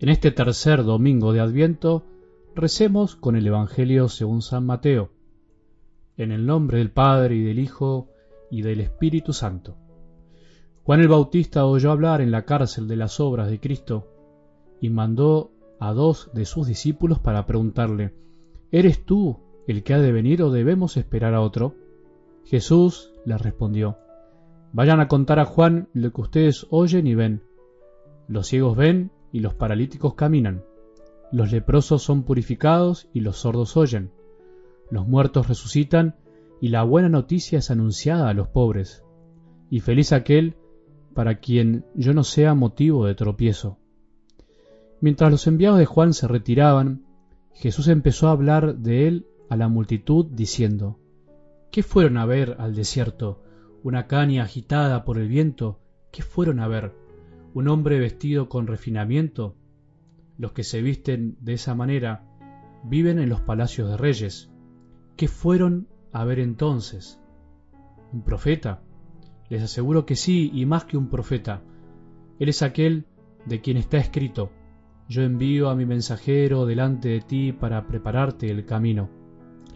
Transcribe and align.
En 0.00 0.10
este 0.10 0.30
tercer 0.30 0.84
domingo 0.84 1.32
de 1.32 1.40
Adviento, 1.40 2.04
recemos 2.54 3.16
con 3.16 3.34
el 3.34 3.44
Evangelio 3.48 4.08
según 4.08 4.42
San 4.42 4.64
Mateo. 4.64 5.10
En 6.16 6.30
el 6.30 6.46
nombre 6.46 6.78
del 6.78 6.92
Padre 6.92 7.34
y 7.34 7.42
del 7.42 7.58
Hijo 7.58 8.06
y 8.48 8.62
del 8.62 8.80
Espíritu 8.80 9.32
Santo. 9.32 9.76
Juan 10.84 11.00
el 11.00 11.08
Bautista 11.08 11.66
oyó 11.66 11.90
hablar 11.90 12.20
en 12.20 12.30
la 12.30 12.44
cárcel 12.44 12.86
de 12.86 12.94
las 12.94 13.18
obras 13.18 13.50
de 13.50 13.58
Cristo 13.58 14.06
y 14.80 14.88
mandó 14.88 15.50
a 15.80 15.92
dos 15.92 16.30
de 16.32 16.44
sus 16.44 16.68
discípulos 16.68 17.18
para 17.18 17.44
preguntarle, 17.44 18.14
¿Eres 18.70 19.04
tú 19.04 19.40
el 19.66 19.82
que 19.82 19.94
ha 19.94 19.98
de 19.98 20.12
venir 20.12 20.44
o 20.44 20.52
debemos 20.52 20.96
esperar 20.96 21.34
a 21.34 21.40
otro? 21.40 21.74
Jesús 22.44 23.12
les 23.24 23.40
respondió, 23.40 23.98
Vayan 24.72 25.00
a 25.00 25.08
contar 25.08 25.40
a 25.40 25.44
Juan 25.44 25.88
lo 25.92 26.12
que 26.12 26.20
ustedes 26.20 26.68
oyen 26.70 27.08
y 27.08 27.16
ven. 27.16 27.42
Los 28.28 28.46
ciegos 28.46 28.76
ven 28.76 29.10
y 29.32 29.40
los 29.40 29.54
paralíticos 29.54 30.14
caminan. 30.14 30.64
Los 31.30 31.52
leprosos 31.52 32.02
son 32.02 32.22
purificados 32.22 33.08
y 33.12 33.20
los 33.20 33.38
sordos 33.38 33.76
oyen. 33.76 34.10
Los 34.90 35.06
muertos 35.06 35.48
resucitan 35.48 36.16
y 36.60 36.68
la 36.68 36.82
buena 36.82 37.08
noticia 37.08 37.58
es 37.58 37.70
anunciada 37.70 38.28
a 38.28 38.34
los 38.34 38.48
pobres. 38.48 39.04
Y 39.70 39.80
feliz 39.80 40.12
aquel 40.12 40.56
para 41.14 41.40
quien 41.40 41.84
yo 41.94 42.14
no 42.14 42.24
sea 42.24 42.54
motivo 42.54 43.06
de 43.06 43.14
tropiezo. 43.14 43.78
Mientras 45.00 45.30
los 45.30 45.46
enviados 45.46 45.78
de 45.78 45.86
Juan 45.86 46.14
se 46.14 46.26
retiraban, 46.26 47.04
Jesús 47.52 47.88
empezó 47.88 48.28
a 48.28 48.32
hablar 48.32 48.76
de 48.76 49.08
él 49.08 49.26
a 49.48 49.56
la 49.56 49.68
multitud 49.68 50.26
diciendo, 50.26 50.98
¿Qué 51.70 51.82
fueron 51.82 52.16
a 52.16 52.24
ver 52.24 52.56
al 52.58 52.74
desierto? 52.74 53.42
¿Una 53.82 54.06
caña 54.06 54.44
agitada 54.44 55.04
por 55.04 55.18
el 55.18 55.28
viento? 55.28 55.80
¿Qué 56.10 56.22
fueron 56.22 56.60
a 56.60 56.68
ver? 56.68 56.94
Un 57.58 57.66
hombre 57.66 57.98
vestido 57.98 58.48
con 58.48 58.68
refinamiento. 58.68 59.56
Los 60.36 60.52
que 60.52 60.62
se 60.62 60.80
visten 60.80 61.36
de 61.40 61.54
esa 61.54 61.74
manera 61.74 62.22
viven 62.84 63.18
en 63.18 63.28
los 63.28 63.40
palacios 63.40 63.90
de 63.90 63.96
reyes. 63.96 64.48
¿Qué 65.16 65.26
fueron 65.26 65.88
a 66.12 66.24
ver 66.24 66.38
entonces? 66.38 67.20
¿Un 68.12 68.22
profeta? 68.22 68.80
Les 69.48 69.60
aseguro 69.60 70.06
que 70.06 70.14
sí, 70.14 70.52
y 70.54 70.66
más 70.66 70.84
que 70.84 70.96
un 70.96 71.08
profeta. 71.08 71.60
Él 72.38 72.48
es 72.48 72.62
aquel 72.62 73.06
de 73.44 73.60
quien 73.60 73.76
está 73.76 73.96
escrito, 73.98 74.52
yo 75.08 75.22
envío 75.22 75.68
a 75.68 75.74
mi 75.74 75.84
mensajero 75.84 76.64
delante 76.64 77.08
de 77.08 77.22
ti 77.22 77.50
para 77.50 77.88
prepararte 77.88 78.48
el 78.52 78.66
camino. 78.66 79.10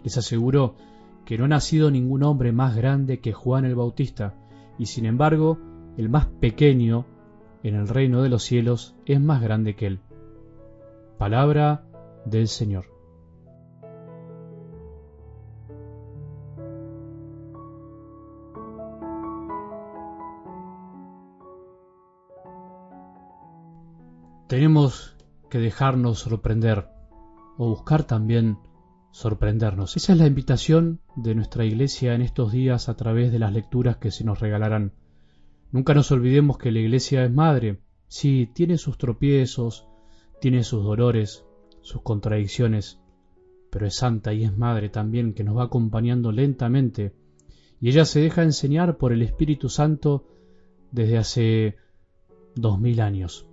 Les 0.05 0.17
aseguro 0.17 0.77
que 1.25 1.37
no 1.37 1.43
ha 1.43 1.49
nacido 1.49 1.91
ningún 1.91 2.23
hombre 2.23 2.53
más 2.53 2.77
grande 2.77 3.19
que 3.19 3.33
Juan 3.33 3.65
el 3.65 3.75
Bautista, 3.75 4.35
y 4.79 4.85
sin 4.85 5.05
embargo 5.05 5.59
el 5.97 6.07
más 6.07 6.27
pequeño 6.27 7.07
en 7.63 7.75
el 7.75 7.87
reino 7.87 8.21
de 8.21 8.29
los 8.29 8.43
cielos 8.43 8.95
es 9.05 9.19
más 9.19 9.41
grande 9.41 9.75
que 9.75 9.87
él. 9.87 9.99
Palabra 11.17 11.85
del 12.25 12.47
Señor. 12.47 12.93
Tenemos 24.47 25.15
que 25.49 25.57
dejarnos 25.57 26.19
sorprender 26.19 26.87
o 27.57 27.69
buscar 27.69 28.03
también 28.03 28.59
sorprendernos. 29.11 29.95
Esa 29.95 30.13
es 30.13 30.19
la 30.19 30.27
invitación 30.27 30.99
de 31.15 31.33
nuestra 31.33 31.65
iglesia 31.65 32.13
en 32.13 32.21
estos 32.21 32.51
días 32.51 32.89
a 32.89 32.95
través 32.95 33.31
de 33.31 33.39
las 33.39 33.53
lecturas 33.53 33.97
que 33.97 34.11
se 34.11 34.23
nos 34.23 34.39
regalarán. 34.39 34.91
Nunca 35.73 35.95
nos 35.95 36.11
olvidemos 36.11 36.59
que 36.59 36.71
la 36.71 36.77
Iglesia 36.77 37.25
es 37.25 37.31
madre. 37.31 37.79
Sí, 38.07 38.47
tiene 38.53 38.77
sus 38.77 38.95
tropiezos, 38.99 39.87
tiene 40.39 40.63
sus 40.63 40.83
dolores, 40.83 41.45
sus 41.81 42.03
contradicciones, 42.03 42.99
pero 43.71 43.87
es 43.87 43.95
santa 43.95 44.33
y 44.33 44.43
es 44.43 44.55
madre 44.55 44.89
también 44.89 45.33
que 45.33 45.43
nos 45.43 45.57
va 45.57 45.63
acompañando 45.63 46.31
lentamente. 46.31 47.15
Y 47.81 47.89
ella 47.89 48.05
se 48.05 48.19
deja 48.19 48.43
enseñar 48.43 48.97
por 48.97 49.13
el 49.13 49.23
Espíritu 49.23 49.67
Santo 49.67 50.27
desde 50.91 51.17
hace 51.17 51.75
dos 52.53 52.79
mil 52.79 53.01
años. 53.01 53.47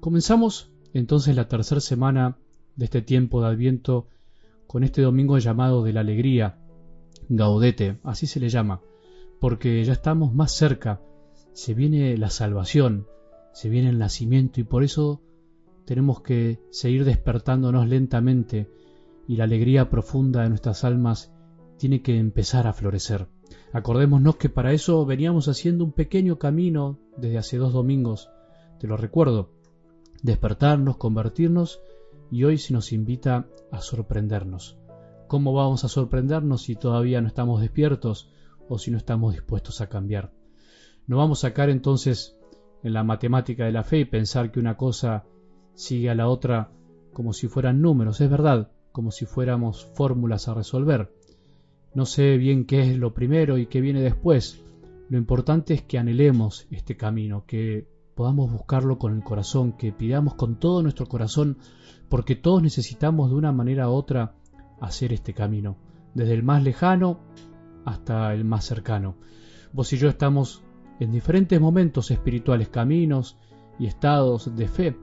Comenzamos 0.00 0.72
entonces 0.94 1.36
la 1.36 1.48
tercera 1.48 1.82
semana 1.82 2.38
de 2.76 2.86
este 2.86 3.02
tiempo 3.02 3.42
de 3.42 3.48
Adviento 3.48 4.08
con 4.66 4.84
este 4.84 5.02
domingo 5.02 5.36
llamado 5.36 5.84
de 5.84 5.92
la 5.92 6.00
alegría, 6.00 6.56
Gaudete, 7.28 7.98
así 8.04 8.26
se 8.26 8.40
le 8.40 8.48
llama, 8.48 8.80
porque 9.38 9.84
ya 9.84 9.92
estamos 9.92 10.32
más 10.32 10.52
cerca 10.52 11.02
se 11.58 11.74
viene 11.74 12.16
la 12.16 12.30
salvación, 12.30 13.08
se 13.52 13.68
viene 13.68 13.88
el 13.88 13.98
nacimiento 13.98 14.60
y 14.60 14.62
por 14.62 14.84
eso 14.84 15.20
tenemos 15.86 16.20
que 16.20 16.60
seguir 16.70 17.04
despertándonos 17.04 17.88
lentamente 17.88 18.70
y 19.26 19.34
la 19.34 19.42
alegría 19.42 19.90
profunda 19.90 20.44
de 20.44 20.50
nuestras 20.50 20.84
almas 20.84 21.32
tiene 21.76 22.00
que 22.00 22.16
empezar 22.16 22.68
a 22.68 22.72
florecer. 22.72 23.26
Acordémonos 23.72 24.36
que 24.36 24.48
para 24.48 24.72
eso 24.72 25.04
veníamos 25.04 25.48
haciendo 25.48 25.82
un 25.82 25.90
pequeño 25.90 26.38
camino 26.38 27.00
desde 27.16 27.38
hace 27.38 27.56
dos 27.56 27.72
domingos, 27.72 28.30
te 28.78 28.86
lo 28.86 28.96
recuerdo, 28.96 29.50
despertarnos, 30.22 30.96
convertirnos 30.96 31.80
y 32.30 32.44
hoy 32.44 32.58
se 32.58 32.72
nos 32.72 32.92
invita 32.92 33.48
a 33.72 33.80
sorprendernos. 33.80 34.78
¿Cómo 35.26 35.52
vamos 35.54 35.82
a 35.82 35.88
sorprendernos 35.88 36.62
si 36.62 36.76
todavía 36.76 37.20
no 37.20 37.26
estamos 37.26 37.60
despiertos 37.60 38.30
o 38.68 38.78
si 38.78 38.92
no 38.92 38.96
estamos 38.96 39.32
dispuestos 39.32 39.80
a 39.80 39.88
cambiar? 39.88 40.37
No 41.08 41.16
vamos 41.16 41.42
a 41.42 41.48
sacar 41.48 41.70
entonces 41.70 42.36
en 42.82 42.92
la 42.92 43.02
matemática 43.02 43.64
de 43.64 43.72
la 43.72 43.82
fe 43.82 44.00
y 44.00 44.04
pensar 44.04 44.52
que 44.52 44.60
una 44.60 44.76
cosa 44.76 45.24
sigue 45.74 46.10
a 46.10 46.14
la 46.14 46.28
otra 46.28 46.70
como 47.14 47.32
si 47.32 47.48
fueran 47.48 47.80
números, 47.80 48.20
es 48.20 48.28
verdad, 48.28 48.70
como 48.92 49.10
si 49.10 49.24
fuéramos 49.24 49.86
fórmulas 49.94 50.48
a 50.48 50.54
resolver. 50.54 51.10
No 51.94 52.04
sé 52.04 52.36
bien 52.36 52.66
qué 52.66 52.82
es 52.82 52.98
lo 52.98 53.14
primero 53.14 53.56
y 53.56 53.66
qué 53.66 53.80
viene 53.80 54.02
después. 54.02 54.62
Lo 55.08 55.16
importante 55.16 55.72
es 55.72 55.82
que 55.82 55.98
anhelemos 55.98 56.66
este 56.70 56.98
camino, 56.98 57.44
que 57.46 57.88
podamos 58.14 58.52
buscarlo 58.52 58.98
con 58.98 59.16
el 59.16 59.24
corazón, 59.24 59.72
que 59.72 59.92
pidamos 59.92 60.34
con 60.34 60.60
todo 60.60 60.82
nuestro 60.82 61.06
corazón, 61.06 61.56
porque 62.10 62.36
todos 62.36 62.62
necesitamos 62.62 63.30
de 63.30 63.36
una 63.36 63.50
manera 63.50 63.88
u 63.88 63.92
otra 63.92 64.34
hacer 64.78 65.14
este 65.14 65.32
camino, 65.32 65.78
desde 66.12 66.34
el 66.34 66.42
más 66.42 66.62
lejano 66.62 67.18
hasta 67.86 68.34
el 68.34 68.44
más 68.44 68.66
cercano. 68.66 69.16
Vos 69.72 69.90
y 69.94 69.96
yo 69.96 70.10
estamos 70.10 70.62
en 71.00 71.12
diferentes 71.12 71.60
momentos 71.60 72.10
espirituales, 72.10 72.68
caminos 72.68 73.36
y 73.78 73.86
estados 73.86 74.54
de 74.56 74.68
fe, 74.68 74.96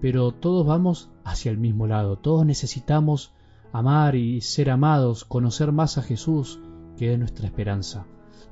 pero 0.00 0.32
todos 0.32 0.66
vamos 0.66 1.10
hacia 1.24 1.50
el 1.50 1.58
mismo 1.58 1.86
lado, 1.86 2.16
todos 2.16 2.44
necesitamos 2.46 3.32
amar 3.72 4.14
y 4.14 4.40
ser 4.40 4.70
amados, 4.70 5.24
conocer 5.24 5.72
más 5.72 5.98
a 5.98 6.02
Jesús, 6.02 6.60
que 6.96 7.12
es 7.12 7.18
nuestra 7.18 7.46
esperanza. 7.46 8.06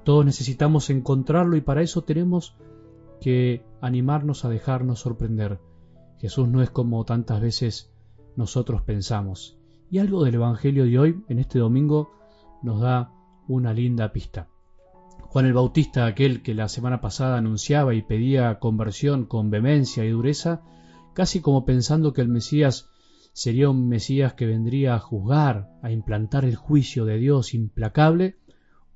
Todos 0.05 0.25
necesitamos 0.25 0.91
encontrarlo 0.91 1.57
y 1.57 1.61
para 1.61 1.83
eso 1.83 2.03
tenemos 2.03 2.57
que 3.21 3.65
animarnos 3.81 4.45
a 4.45 4.49
dejarnos 4.49 4.99
sorprender. 5.01 5.61
Jesús 6.19 6.49
no 6.49 6.61
es 6.61 6.71
como 6.71 7.05
tantas 7.05 7.41
veces 7.41 7.93
nosotros 8.37 8.83
pensamos. 8.83 9.57
Y 9.91 9.99
algo 9.99 10.25
del 10.25 10.37
Evangelio 10.37 10.85
de 10.85 10.99
hoy, 10.99 11.25
en 11.29 11.39
este 11.39 11.59
domingo, 11.59 12.11
nos 12.63 12.81
da 12.81 13.13
una 13.47 13.73
linda 13.73 14.13
pista. 14.13 14.49
Juan 15.33 15.47
el 15.47 15.55
Bautista, 15.55 16.05
aquel 16.05 16.43
que 16.43 16.53
la 16.53 16.69
semana 16.69 17.01
pasada 17.01 17.39
anunciaba 17.39 17.95
y 17.95 18.03
pedía 18.03 18.59
conversión 18.59 19.25
con 19.25 19.49
vehemencia 19.49 20.05
y 20.05 20.11
dureza, 20.11 20.61
casi 21.15 21.41
como 21.41 21.65
pensando 21.65 22.13
que 22.13 22.21
el 22.21 22.29
Mesías 22.29 22.91
sería 23.33 23.71
un 23.71 23.89
Mesías 23.89 24.35
que 24.35 24.45
vendría 24.45 24.95
a 24.95 24.99
juzgar, 24.99 25.71
a 25.81 25.91
implantar 25.91 26.45
el 26.45 26.55
juicio 26.55 27.07
de 27.07 27.17
Dios 27.17 27.55
implacable, 27.55 28.37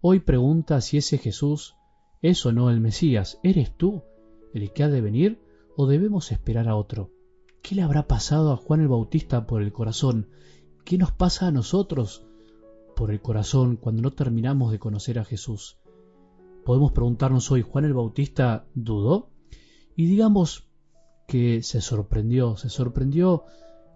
hoy 0.03 0.21
pregunta 0.21 0.83
si 0.83 0.99
ese 0.99 1.17
Jesús 1.17 1.75
es 2.21 2.45
o 2.45 2.53
no 2.53 2.69
el 2.69 2.83
Mesías. 2.83 3.41
¿Eres 3.43 3.75
tú 3.75 4.03
el 4.53 4.75
que 4.75 4.83
ha 4.83 4.89
de 4.89 5.01
venir 5.01 5.41
o 5.75 5.87
debemos 5.87 6.33
esperar 6.33 6.69
a 6.69 6.77
otro? 6.77 7.13
¿Qué 7.63 7.75
le 7.75 7.81
habrá 7.81 8.07
pasado 8.07 8.53
a 8.53 8.59
Juan 8.59 8.83
el 8.83 8.89
Bautista 8.89 9.47
por 9.47 9.63
el 9.63 9.73
corazón? 9.73 10.29
¿Qué 10.85 10.99
nos 10.99 11.13
pasa 11.13 11.47
a 11.47 11.51
nosotros 11.51 12.27
por 12.95 13.11
el 13.11 13.23
corazón 13.23 13.77
cuando 13.77 14.03
no 14.03 14.11
terminamos 14.11 14.71
de 14.71 14.79
conocer 14.79 15.19
a 15.19 15.25
Jesús? 15.25 15.79
Podemos 16.67 16.91
preguntarnos 16.91 17.51
hoy, 17.53 17.63
¿Juan 17.63 17.85
el 17.85 17.95
Bautista 17.95 18.67
dudó? 18.75 19.31
Y 19.95 20.07
digamos 20.07 20.67
que 21.29 21.63
se 21.63 21.81
sorprendió, 21.81 22.57
se 22.57 22.69
sorprendió 22.71 23.45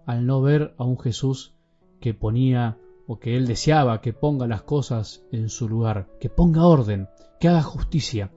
al 0.05 0.25
no 0.25 0.41
ver 0.41 0.73
a 0.77 0.85
un 0.85 0.97
Jesús 0.97 1.53
que 1.99 2.13
ponía 2.13 2.77
o 3.07 3.19
que 3.19 3.35
él 3.35 3.45
deseaba 3.45 3.99
que 3.99 4.13
ponga 4.13 4.47
las 4.47 4.61
cosas 4.61 5.21
en 5.33 5.49
su 5.49 5.67
lugar, 5.67 6.07
que 6.21 6.29
ponga 6.29 6.65
orden, 6.65 7.09
que 7.41 7.49
haga 7.49 7.61
justicia. 7.61 8.31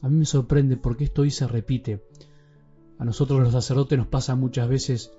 A 0.00 0.08
mí 0.08 0.16
me 0.16 0.26
sorprende 0.26 0.76
porque 0.76 1.04
esto 1.04 1.22
hoy 1.22 1.32
se 1.32 1.48
repite. 1.48 2.04
A 2.98 3.04
nosotros 3.04 3.40
los 3.40 3.52
sacerdotes 3.52 3.98
nos 3.98 4.06
pasa 4.06 4.36
muchas 4.36 4.68
veces 4.68 5.12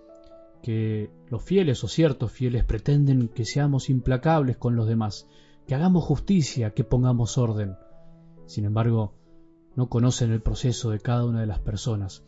que 0.64 1.12
los 1.30 1.44
fieles 1.44 1.84
o 1.84 1.90
ciertos 1.90 2.32
fieles 2.32 2.64
pretenden 2.64 3.28
que 3.28 3.44
seamos 3.44 3.90
implacables 3.90 4.56
con 4.56 4.78
los 4.78 4.88
demás, 4.88 5.28
que 5.68 5.76
hagamos 5.76 6.06
justicia, 6.06 6.74
que 6.74 6.86
pongamos 6.86 7.38
orden. 7.38 7.76
Sin 8.48 8.66
embargo, 8.66 9.14
no 9.76 9.90
conocen 9.90 10.32
el 10.32 10.42
proceso 10.42 10.90
de 10.90 11.00
cada 11.00 11.26
una 11.26 11.42
de 11.42 11.48
las 11.48 11.60
personas. 11.60 12.24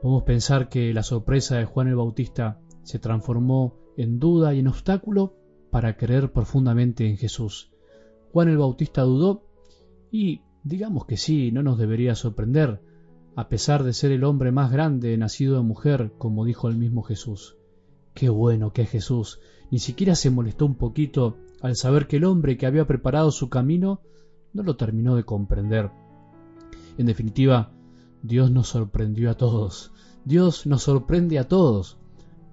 Podemos 0.00 0.22
pensar 0.22 0.68
que 0.68 0.94
la 0.94 1.02
sorpresa 1.02 1.56
de 1.56 1.64
Juan 1.64 1.88
el 1.88 1.96
Bautista 1.96 2.60
se 2.82 3.00
transformó 3.00 3.74
en 3.96 4.20
duda 4.20 4.54
y 4.54 4.60
en 4.60 4.68
obstáculo 4.68 5.34
para 5.70 5.96
creer 5.96 6.32
profundamente 6.32 7.08
en 7.08 7.16
Jesús. 7.16 7.72
Juan 8.32 8.48
el 8.48 8.58
Bautista 8.58 9.02
dudó 9.02 9.42
y 10.12 10.42
digamos 10.62 11.06
que 11.06 11.16
sí, 11.16 11.50
no 11.50 11.62
nos 11.62 11.78
debería 11.78 12.14
sorprender, 12.14 12.80
a 13.34 13.48
pesar 13.48 13.84
de 13.84 13.92
ser 13.92 14.12
el 14.12 14.24
hombre 14.24 14.52
más 14.52 14.70
grande 14.70 15.16
nacido 15.16 15.56
de 15.56 15.62
mujer, 15.62 16.12
como 16.18 16.44
dijo 16.44 16.68
el 16.68 16.76
mismo 16.76 17.02
Jesús. 17.02 17.56
Qué 18.14 18.28
bueno 18.28 18.72
que 18.72 18.82
es 18.82 18.90
Jesús. 18.90 19.40
Ni 19.70 19.78
siquiera 19.78 20.14
se 20.14 20.30
molestó 20.30 20.66
un 20.66 20.74
poquito 20.74 21.38
al 21.60 21.76
saber 21.76 22.06
que 22.06 22.16
el 22.16 22.24
hombre 22.24 22.56
que 22.56 22.66
había 22.66 22.86
preparado 22.86 23.30
su 23.30 23.48
camino 23.48 24.00
no 24.58 24.64
lo 24.64 24.76
terminó 24.76 25.14
de 25.14 25.24
comprender. 25.24 25.90
En 26.98 27.06
definitiva, 27.06 27.70
Dios 28.22 28.50
nos 28.50 28.68
sorprendió 28.68 29.30
a 29.30 29.34
todos. 29.34 29.92
Dios 30.24 30.66
nos 30.66 30.82
sorprende 30.82 31.38
a 31.38 31.46
todos. 31.46 31.96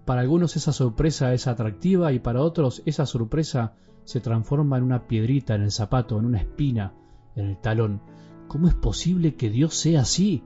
Para 0.06 0.22
algunos 0.22 0.56
esa 0.56 0.72
sorpresa 0.72 1.34
es 1.34 1.48
atractiva 1.48 2.14
y 2.14 2.20
para 2.20 2.42
otros 2.42 2.84
esa 2.86 3.08
sorpresa 3.08 3.74
se 4.04 4.22
transforma 4.22 4.78
en 4.78 4.84
una 4.84 5.08
piedrita 5.08 5.56
en 5.56 5.64
el 5.64 5.72
zapato, 5.72 6.20
en 6.20 6.26
una 6.26 6.38
espina 6.38 6.94
en 7.36 7.48
el 7.48 7.58
talón. 7.58 8.02
¿Cómo 8.48 8.68
es 8.68 8.76
posible 8.76 9.34
que 9.34 9.50
Dios 9.50 9.74
sea 9.74 10.02
así? 10.02 10.44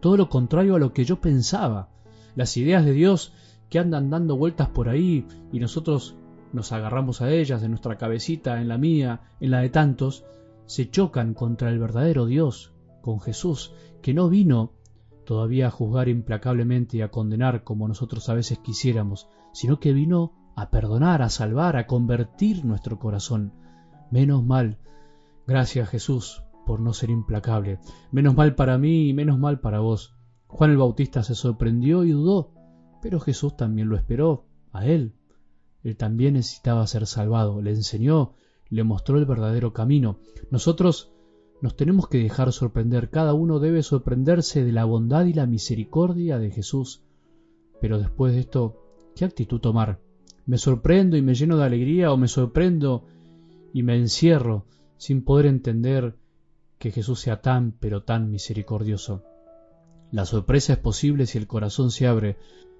Todo 0.00 0.16
lo 0.16 0.28
contrario 0.28 0.76
a 0.76 0.78
lo 0.78 0.92
que 0.92 1.04
yo 1.04 1.20
pensaba. 1.20 1.88
Las 2.36 2.56
ideas 2.56 2.84
de 2.84 2.92
Dios 2.92 3.32
que 3.68 3.80
andan 3.80 4.08
dando 4.08 4.36
vueltas 4.36 4.68
por 4.68 4.88
ahí 4.88 5.26
y 5.52 5.58
nosotros 5.58 6.14
nos 6.52 6.70
agarramos 6.70 7.22
a 7.22 7.30
ellas 7.32 7.62
en 7.64 7.70
nuestra 7.70 7.98
cabecita, 7.98 8.60
en 8.60 8.68
la 8.68 8.78
mía, 8.78 9.22
en 9.40 9.50
la 9.50 9.60
de 9.60 9.68
tantos, 9.68 10.24
se 10.72 10.88
chocan 10.88 11.34
contra 11.34 11.68
el 11.68 11.78
verdadero 11.78 12.24
Dios, 12.24 12.72
con 13.02 13.20
Jesús, 13.20 13.74
que 14.00 14.14
no 14.14 14.30
vino 14.30 14.72
todavía 15.26 15.66
a 15.66 15.70
juzgar 15.70 16.08
implacablemente 16.08 16.96
y 16.96 17.02
a 17.02 17.10
condenar 17.10 17.62
como 17.62 17.86
nosotros 17.88 18.30
a 18.30 18.34
veces 18.34 18.58
quisiéramos, 18.60 19.28
sino 19.52 19.78
que 19.80 19.92
vino 19.92 20.32
a 20.56 20.70
perdonar, 20.70 21.20
a 21.20 21.28
salvar, 21.28 21.76
a 21.76 21.86
convertir 21.86 22.64
nuestro 22.64 22.98
corazón. 22.98 23.52
Menos 24.10 24.42
mal, 24.46 24.78
gracias 25.46 25.90
Jesús 25.90 26.42
por 26.64 26.80
no 26.80 26.94
ser 26.94 27.10
implacable. 27.10 27.78
Menos 28.10 28.34
mal 28.34 28.54
para 28.54 28.78
mí 28.78 29.10
y 29.10 29.12
menos 29.12 29.38
mal 29.38 29.60
para 29.60 29.80
vos. 29.80 30.14
Juan 30.46 30.70
el 30.70 30.78
Bautista 30.78 31.22
se 31.22 31.34
sorprendió 31.34 32.02
y 32.02 32.12
dudó, 32.12 32.54
pero 33.02 33.20
Jesús 33.20 33.58
también 33.58 33.90
lo 33.90 33.96
esperó, 33.96 34.46
a 34.72 34.86
él. 34.86 35.16
Él 35.82 35.98
también 35.98 36.32
necesitaba 36.32 36.86
ser 36.86 37.06
salvado, 37.06 37.60
le 37.60 37.72
enseñó, 37.72 38.32
le 38.72 38.84
mostró 38.84 39.18
el 39.18 39.26
verdadero 39.26 39.74
camino. 39.74 40.18
Nosotros 40.50 41.12
nos 41.60 41.76
tenemos 41.76 42.08
que 42.08 42.18
dejar 42.18 42.52
sorprender, 42.52 43.10
cada 43.10 43.34
uno 43.34 43.58
debe 43.60 43.82
sorprenderse 43.82 44.64
de 44.64 44.72
la 44.72 44.86
bondad 44.86 45.26
y 45.26 45.34
la 45.34 45.46
misericordia 45.46 46.38
de 46.38 46.50
Jesús. 46.50 47.02
Pero 47.82 47.98
después 47.98 48.32
de 48.32 48.40
esto, 48.40 48.82
¿qué 49.14 49.26
actitud 49.26 49.60
tomar? 49.60 50.00
¿Me 50.46 50.56
sorprendo 50.56 51.18
y 51.18 51.22
me 51.22 51.34
lleno 51.34 51.58
de 51.58 51.64
alegría 51.64 52.12
o 52.12 52.16
me 52.16 52.28
sorprendo 52.28 53.04
y 53.74 53.82
me 53.82 53.96
encierro 53.96 54.64
sin 54.96 55.22
poder 55.22 55.46
entender 55.46 56.16
que 56.78 56.92
Jesús 56.92 57.20
sea 57.20 57.42
tan 57.42 57.72
pero 57.78 58.04
tan 58.04 58.30
misericordioso? 58.30 59.22
La 60.10 60.24
sorpresa 60.24 60.72
es 60.72 60.78
posible 60.78 61.26
si 61.26 61.36
el 61.36 61.46
corazón 61.46 61.90
se 61.90 62.06
abre, 62.06 62.38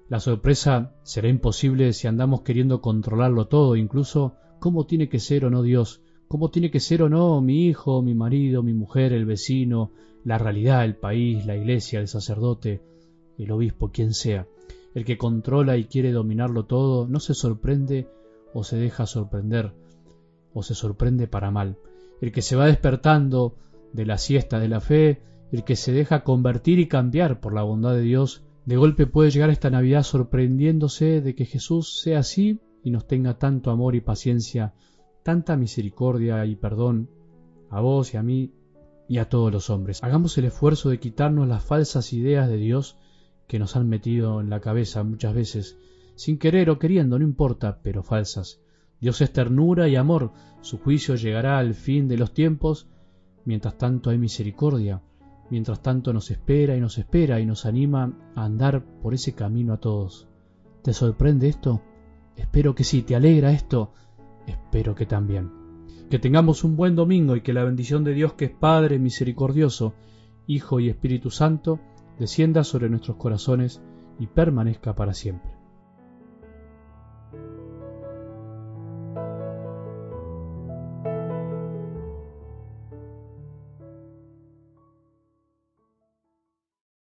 la 0.09 0.19
sorpresa 0.19 0.95
será 1.03 1.29
imposible 1.29 1.93
si 1.93 2.07
andamos 2.07 2.41
queriendo 2.41 2.81
controlarlo 2.81 3.47
todo, 3.47 3.75
incluso 3.75 4.33
cómo 4.63 4.85
tiene 4.85 5.09
que 5.09 5.19
ser 5.19 5.43
o 5.43 5.49
no 5.49 5.61
Dios, 5.61 5.99
cómo 6.29 6.49
tiene 6.49 6.71
que 6.71 6.79
ser 6.79 7.03
o 7.03 7.09
no 7.09 7.41
mi 7.41 7.67
hijo, 7.67 8.01
mi 8.01 8.15
marido, 8.15 8.63
mi 8.63 8.71
mujer, 8.73 9.11
el 9.11 9.25
vecino, 9.25 9.91
la 10.23 10.37
realidad, 10.37 10.85
el 10.85 10.95
país, 10.95 11.45
la 11.45 11.57
iglesia, 11.57 11.99
el 11.99 12.07
sacerdote, 12.07 12.81
el 13.37 13.51
obispo, 13.51 13.91
quien 13.91 14.13
sea. 14.13 14.47
El 14.95 15.03
que 15.03 15.17
controla 15.17 15.75
y 15.75 15.83
quiere 15.83 16.13
dominarlo 16.13 16.63
todo 16.63 17.09
no 17.09 17.19
se 17.19 17.33
sorprende 17.33 18.07
o 18.53 18.63
se 18.63 18.77
deja 18.77 19.05
sorprender, 19.05 19.73
o 20.53 20.63
se 20.63 20.75
sorprende 20.75 21.27
para 21.27 21.51
mal. 21.51 21.75
El 22.21 22.31
que 22.31 22.41
se 22.41 22.55
va 22.55 22.67
despertando 22.67 23.57
de 23.91 24.05
la 24.05 24.17
siesta 24.17 24.61
de 24.61 24.69
la 24.69 24.79
fe, 24.79 25.23
el 25.51 25.65
que 25.65 25.75
se 25.75 25.91
deja 25.91 26.23
convertir 26.23 26.79
y 26.79 26.87
cambiar 26.87 27.41
por 27.41 27.53
la 27.53 27.63
bondad 27.63 27.95
de 27.95 28.01
Dios, 28.01 28.45
de 28.65 28.77
golpe 28.77 29.07
puede 29.07 29.29
llegar 29.29 29.49
esta 29.49 29.69
Navidad 29.69 30.03
sorprendiéndose 30.03 31.19
de 31.19 31.35
que 31.35 31.43
Jesús 31.43 31.99
sea 32.01 32.19
así 32.19 32.61
y 32.83 32.91
nos 32.91 33.07
tenga 33.07 33.37
tanto 33.37 33.71
amor 33.71 33.95
y 33.95 34.01
paciencia, 34.01 34.73
tanta 35.23 35.55
misericordia 35.55 36.45
y 36.45 36.55
perdón 36.55 37.09
a 37.69 37.81
vos 37.81 38.13
y 38.13 38.17
a 38.17 38.23
mí 38.23 38.51
y 39.07 39.17
a 39.17 39.29
todos 39.29 39.51
los 39.51 39.69
hombres. 39.69 40.03
Hagamos 40.03 40.37
el 40.37 40.45
esfuerzo 40.45 40.89
de 40.89 40.99
quitarnos 40.99 41.47
las 41.47 41.63
falsas 41.63 42.13
ideas 42.13 42.49
de 42.49 42.57
Dios 42.57 42.97
que 43.47 43.59
nos 43.59 43.75
han 43.75 43.89
metido 43.89 44.41
en 44.41 44.49
la 44.49 44.59
cabeza 44.59 45.03
muchas 45.03 45.33
veces, 45.33 45.77
sin 46.15 46.37
querer 46.37 46.69
o 46.69 46.79
queriendo, 46.79 47.17
no 47.17 47.25
importa, 47.25 47.79
pero 47.81 48.03
falsas. 48.03 48.61
Dios 48.99 49.21
es 49.21 49.31
ternura 49.33 49.87
y 49.87 49.95
amor, 49.95 50.31
su 50.61 50.77
juicio 50.77 51.15
llegará 51.15 51.57
al 51.57 51.73
fin 51.73 52.07
de 52.07 52.17
los 52.17 52.33
tiempos, 52.33 52.87
mientras 53.45 53.77
tanto 53.77 54.09
hay 54.09 54.17
misericordia 54.17 55.01
mientras 55.53 55.81
tanto 55.81 56.13
nos 56.13 56.31
espera 56.31 56.75
y 56.75 56.81
nos 56.81 56.97
espera 56.97 57.39
y 57.39 57.45
nos 57.45 57.67
anima 57.67 58.11
a 58.35 58.45
andar 58.45 58.83
por 59.03 59.13
ese 59.13 59.33
camino 59.33 59.73
a 59.73 59.77
todos. 59.77 60.27
¿Te 60.81 60.93
sorprende 60.93 61.47
esto? 61.47 61.81
Espero 62.35 62.75
que 62.75 62.83
sí. 62.83 63.01
¿Te 63.01 63.15
alegra 63.15 63.51
esto? 63.51 63.93
Espero 64.47 64.95
que 64.95 65.05
también. 65.05 65.51
Que 66.09 66.19
tengamos 66.19 66.63
un 66.63 66.75
buen 66.75 66.95
domingo 66.95 67.35
y 67.35 67.41
que 67.41 67.53
la 67.53 67.63
bendición 67.63 68.03
de 68.03 68.13
Dios 68.13 68.33
que 68.33 68.45
es 68.45 68.51
Padre 68.51 68.99
misericordioso, 68.99 69.93
Hijo 70.45 70.79
y 70.79 70.89
Espíritu 70.89 71.31
Santo, 71.31 71.79
descienda 72.19 72.63
sobre 72.63 72.89
nuestros 72.89 73.17
corazones 73.17 73.81
y 74.19 74.27
permanezca 74.27 74.95
para 74.95 75.13
siempre. 75.13 75.62